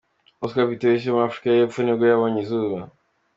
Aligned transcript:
Oscar 0.43 0.65
Pistorius 0.69 1.03
wo 1.09 1.13
muri 1.15 1.27
Afurika 1.27 1.49
y’epfo 1.51 1.79
nibwo 1.81 2.05
yabonye 2.07 2.39
izuba. 2.45 2.77